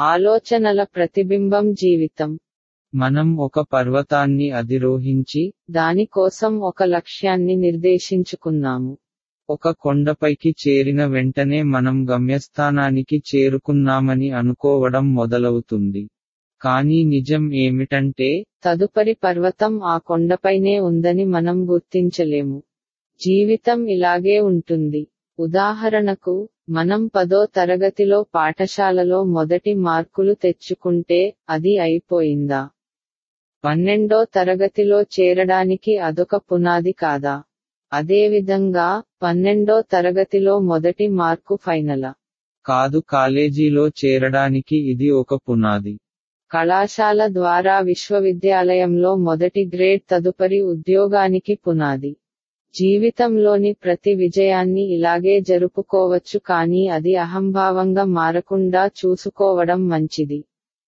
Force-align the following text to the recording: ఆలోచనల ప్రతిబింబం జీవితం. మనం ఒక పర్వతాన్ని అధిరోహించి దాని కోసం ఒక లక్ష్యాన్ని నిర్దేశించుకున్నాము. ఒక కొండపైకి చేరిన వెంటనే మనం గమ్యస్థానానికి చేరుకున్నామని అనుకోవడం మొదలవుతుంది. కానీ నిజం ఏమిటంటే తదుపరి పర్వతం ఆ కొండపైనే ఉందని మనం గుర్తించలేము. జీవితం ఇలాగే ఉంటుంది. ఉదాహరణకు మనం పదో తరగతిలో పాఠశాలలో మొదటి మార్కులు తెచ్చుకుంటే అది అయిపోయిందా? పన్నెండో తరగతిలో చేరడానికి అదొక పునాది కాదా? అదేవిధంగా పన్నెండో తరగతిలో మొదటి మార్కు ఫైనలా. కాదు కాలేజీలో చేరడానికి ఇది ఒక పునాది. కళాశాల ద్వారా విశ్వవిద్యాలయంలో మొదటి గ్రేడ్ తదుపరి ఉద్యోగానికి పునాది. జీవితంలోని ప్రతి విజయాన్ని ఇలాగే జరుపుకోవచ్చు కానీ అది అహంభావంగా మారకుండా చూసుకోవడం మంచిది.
ఆలోచనల 0.00 0.82
ప్రతిబింబం 0.82 1.72
జీవితం. 1.72 2.38
మనం 2.94 3.36
ఒక 3.36 3.60
పర్వతాన్ని 3.60 4.50
అధిరోహించి 4.50 5.52
దాని 5.70 6.04
కోసం 6.04 6.58
ఒక 6.58 6.82
లక్ష్యాన్ని 6.82 7.56
నిర్దేశించుకున్నాము. 7.56 8.98
ఒక 9.50 9.70
కొండపైకి 9.70 10.50
చేరిన 10.50 11.04
వెంటనే 11.04 11.62
మనం 11.62 12.10
గమ్యస్థానానికి 12.10 13.22
చేరుకున్నామని 13.34 14.30
అనుకోవడం 14.30 15.14
మొదలవుతుంది. 15.14 16.08
కానీ 16.62 17.04
నిజం 17.04 17.54
ఏమిటంటే 17.54 18.44
తదుపరి 18.64 19.14
పర్వతం 19.24 19.82
ఆ 19.82 19.98
కొండపైనే 19.98 20.80
ఉందని 20.80 21.24
మనం 21.24 21.70
గుర్తించలేము. 21.70 22.62
జీవితం 23.20 23.86
ఇలాగే 23.86 24.40
ఉంటుంది. 24.40 25.06
ఉదాహరణకు 25.40 26.48
మనం 26.68 27.06
పదో 27.06 27.46
తరగతిలో 27.46 28.26
పాఠశాలలో 28.34 29.24
మొదటి 29.24 29.74
మార్కులు 29.74 30.34
తెచ్చుకుంటే 30.34 31.36
అది 31.48 31.78
అయిపోయిందా? 31.78 32.68
పన్నెండో 33.64 34.24
తరగతిలో 34.24 35.02
చేరడానికి 35.02 35.96
అదొక 35.98 36.36
పునాది 36.36 36.92
కాదా? 36.92 37.42
అదేవిధంగా 37.92 39.02
పన్నెండో 39.22 39.82
తరగతిలో 39.92 40.58
మొదటి 40.58 41.06
మార్కు 41.08 41.56
ఫైనలా. 41.56 42.14
కాదు 42.66 42.98
కాలేజీలో 43.08 43.88
చేరడానికి 43.88 44.90
ఇది 44.90 45.10
ఒక 45.10 45.34
పునాది. 45.34 45.98
కళాశాల 46.50 47.26
ద్వారా 47.28 47.80
విశ్వవిద్యాలయంలో 47.80 49.14
మొదటి 49.14 49.70
గ్రేడ్ 49.74 50.02
తదుపరి 50.10 50.60
ఉద్యోగానికి 50.60 51.54
పునాది. 51.66 52.12
జీవితంలోని 52.74 53.72
ప్రతి 53.84 54.14
విజయాన్ని 54.14 54.82
ఇలాగే 54.88 55.34
జరుపుకోవచ్చు 55.40 56.38
కానీ 56.46 56.82
అది 56.88 57.14
అహంభావంగా 57.16 58.04
మారకుండా 58.04 58.82
చూసుకోవడం 59.00 59.88
మంచిది. 59.88 60.38